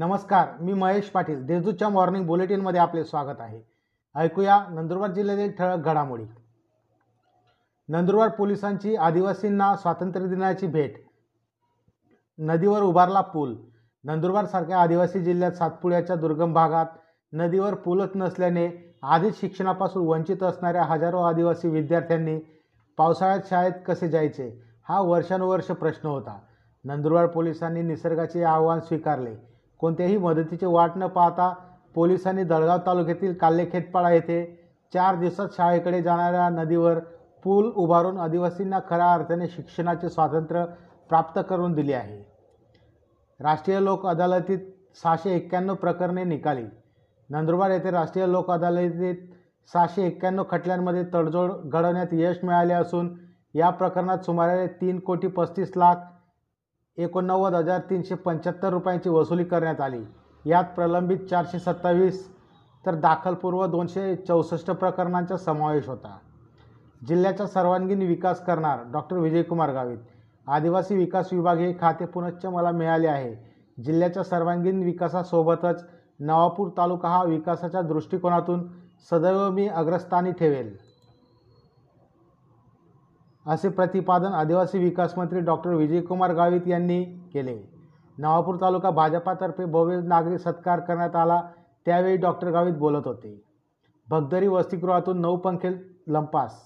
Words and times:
नमस्कार 0.00 0.48
मी 0.60 0.72
महेश 0.72 1.04
पाटील. 1.04 1.46
देजूच्या 1.46 1.88
मॉर्निंग 1.88 2.26
बुलेटिनमध्ये 2.26 2.80
आपले 2.80 3.04
स्वागत 3.04 3.40
आहे. 3.40 3.60
ऐकूया 4.16 4.64
नंदुरबार 4.70 5.10
जिल्ह्यातील 5.10 5.50
ठळक 5.50 5.78
घडामोडी. 5.78 6.24
नंदुरबार 7.88 8.28
पोलिसांची 8.28 8.96
आदिवासींना 8.96 9.76
स्वातंत्र्य 9.76 10.26
दिनाची 10.26 10.66
भेट. 10.66 10.94
नदीवर 12.38 12.82
उभारला 12.82 13.20
पूल. 13.20 13.56
नंदुरबारसारख्या 14.04 14.80
आदिवासी 14.80 15.20
जिल्ह्यात 15.20 15.52
सातपुड्याच्या 15.52 16.16
दुर्गम 16.16 16.52
भागात 16.52 16.86
नदीवर 17.32 17.74
पूलच 17.74 18.10
नसल्याने 18.14 18.98
आधीच 19.02 19.40
शिक्षणापासून 19.40 20.06
वंचित 20.06 20.42
असणाऱ्या 20.42 20.82
हजारो 20.82 21.20
आदिवासी 21.20 21.68
विद्यार्थ्यांनी 21.68 22.38
पावसाळ्यात 22.96 23.40
शाळेत 23.50 23.72
कसे 23.86 24.08
जायचे 24.08 24.62
हा 24.88 25.00
वर्षानुवर्ष 25.00 25.66
प्रश्न 25.66 26.08
होता. 26.08 26.38
नंदुरबार 26.84 27.26
पोलिसांनी 27.26 27.82
निसर्गाचे 27.82 28.44
आव्हान 28.44 28.80
स्वीकारले. 28.80 29.49
कोणत्याही 29.80 30.16
मदतीची 30.16 30.66
वाट 30.66 30.96
न 30.96 31.06
पाहता 31.06 31.52
पोलिसांनी 31.94 32.42
दळगाव 32.44 32.78
तालुक्यातील 32.86 33.34
काल्लेखेतपाडा 33.34 34.10
येथे 34.10 34.44
चार 34.92 35.16
दिवसात 35.16 35.48
शाळेकडे 35.56 36.02
जाणाऱ्या 36.02 36.48
नदीवर 36.48 36.98
पूल 37.44 37.70
उभारून 37.74 38.18
आदिवासींना 38.18 38.78
खऱ्या 38.90 39.12
अर्थाने 39.12 39.48
शिक्षणाचे 39.48 40.08
स्वातंत्र्य 40.08 40.64
प्राप्त 41.08 41.38
करून 41.48 41.72
दिले 41.72 41.94
आहे. 41.94 42.18
राष्ट्रीय 43.40 43.80
लोक 43.80 44.06
अदालतीत 44.06 44.58
सहाशे 45.02 45.34
एक्क्याण्णव 45.36 45.74
प्रकरणे 45.74 46.24
निकाली. 46.24 46.64
नंदुरबार 47.30 47.70
येथे 47.70 47.90
राष्ट्रीय 47.90 48.26
लोक 48.26 48.50
अदालतीत 48.50 49.16
सहाशे 49.72 50.06
एक्क्याण्णव 50.06 50.44
खटल्यांमध्ये 50.50 51.04
तडजोड 51.14 51.50
घडवण्यात 51.64 52.12
यश 52.12 52.38
मिळाले 52.42 52.72
असून 52.72 53.10
या 53.54 53.70
प्रकरणात 53.70 54.18
सुमारे 54.18 54.66
तीन 54.80 54.98
कोटी 54.98 55.26
पस्तीस 55.26 55.72
लाख 55.76 55.96
एकोणनव्वद 57.00 57.54
हजार 57.54 57.80
तीनशे 57.80 58.14
पंच्याहत्तर 58.14 58.70
रुपयांची 58.70 59.08
वसुली 59.08 59.44
करण्यात 59.44 59.80
आली. 59.80 60.02
यात 60.44 60.64
प्रलंबित 60.76 61.18
चारशे 61.30 61.58
सत्तावीस 61.58 62.26
तर 62.86 62.94
दाखलपूर्व 62.94 63.66
दोनशे 63.66 64.14
चौसष्ट 64.16 64.70
प्रकरणांचा 64.70 65.36
समावेश 65.36 65.88
होता. 65.88 66.16
जिल्ह्याचा 67.08 67.46
सर्वांगीण 67.46 68.02
विकास 68.02 68.44
करणार 68.44 68.78
डॉक्टर 68.92 69.16
विजयकुमार 69.16 69.72
गावित 69.72 69.98
आदिवासी 70.46 70.96
विकास 70.96 71.32
विभाग 71.32 71.58
हे 71.58 71.72
खाते 71.80 72.04
पुनश्च 72.04 72.46
मला 72.46 72.70
मिळाले 72.70 73.06
आहे. 73.06 73.34
जिल्ह्याच्या 73.82 74.22
सर्वांगीण 74.22 74.82
विकासासोबतच 74.82 75.84
नवापूर 76.20 76.68
तालुका 76.76 77.08
हा 77.08 77.24
विकासाच्या 77.24 77.82
दृष्टिकोनातून 77.82 78.66
सदैव 79.10 79.50
मी 79.50 79.68
अग्रस्थानी 79.68 80.32
ठेवेल. 80.32 80.76
असे 83.50 83.68
प्रतिपादन 83.68 84.34
आदिवासी 84.34 84.78
विकास 84.78 85.18
मंत्री 85.18 85.40
डॉक्टर 85.40 85.70
विजयकुमार 85.70 86.32
गावित 86.32 86.66
यांनी 86.66 87.04
केले. 87.04 87.56
नवापूर 88.18 88.56
तालुका 88.60 88.90
भाजपातर्फे 88.90 89.64
भव्य 89.64 90.00
नागरी 90.00 90.38
सत्कार 90.38 90.80
करण्यात 90.80 91.16
आला 91.16 91.42
त्यावेळी 91.86 92.16
डॉक्टर 92.16 92.50
गावित 92.50 92.74
बोलत 92.74 93.06
होते. 93.06 93.42
भगदरी 94.08 94.48
वसतिगृहातून 94.48 95.20
नऊ 95.20 95.36
पंखे 95.36 95.68
लंपास. 96.08 96.60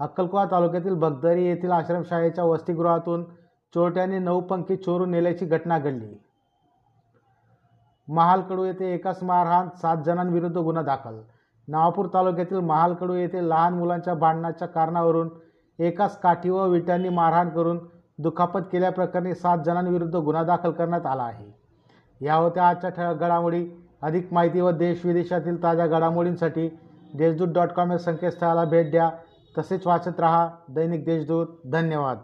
अक्कलकोवा 0.00 0.44
तालुक्यातील 0.50 0.94
भगदरी 0.94 1.46
येथील 1.46 1.70
आश्रमशाळेच्या 1.70 2.44
वसतिगृहातून 2.44 3.24
चोरट्यांनी 3.74 4.18
नऊ 4.18 4.40
पंखे 4.40 4.76
चोरून 4.76 5.10
नेल्याची 5.10 5.46
घटना 5.46 5.78
घडली. 5.78 6.14
महालकडू 8.08 8.64
येथे 8.64 8.94
एकाच 8.94 9.22
मारहाण 9.22 9.68
सात 9.82 9.96
जणांविरुद्ध 10.06 10.58
गुन्हा 10.58 10.82
दाखल. 10.82 11.20
नवापूर 11.68 12.06
तालुक्यातील 12.14 12.58
महालकडू 12.58 13.14
येथे 13.14 13.48
लहान 13.48 13.74
मुलांच्या 13.74 14.14
भांडणाच्या 14.14 14.68
कारणावरून 14.68 15.28
एकाच 15.80 16.20
काठी 16.20 16.50
व 16.50 16.64
विटांनी 16.66 17.08
मारहाण 17.08 17.48
करून 17.48 17.78
दुखापत 18.18 18.60
केल्याप्रकरणी 18.72 19.34
सात 19.34 19.58
जणांविरुद्ध 19.66 20.16
गुन्हा 20.16 20.42
दाखल 20.42 20.70
करण्यात 20.70 21.06
आला 21.06 21.22
आहे. 21.22 21.54
या 22.20 22.34
होत्या 22.34 22.68
आजच्या 22.68 22.90
ठळक 22.90 23.16
घडामोडी. 23.16 23.66
अधिक 24.02 24.32
माहिती 24.32 24.60
व 24.60 24.70
देश 24.70 25.06
विदेशातील 25.06 25.62
ताज्या 25.62 25.86
घडामोडींसाठी 25.86 26.78
देशदूत 27.14 27.48
डॉट 27.48 27.68
कॉम 27.68 27.92
या 27.92 27.98
संकेतस्थळाला 27.98 28.64
भेट 28.64 28.90
द्या. 28.90 29.10
तसेच 29.58 29.86
वाचत 29.86 30.20
रहा 30.20 30.50
दैनिक 30.68 31.04
देशदूत. 31.04 31.46
धन्यवाद. 31.72 32.18